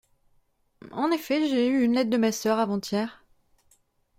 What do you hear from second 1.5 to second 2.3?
eu une lettre de